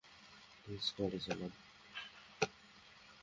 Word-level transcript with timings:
Please, 0.61 0.85
গাড়ি 0.97 1.19
চালান! 1.25 1.51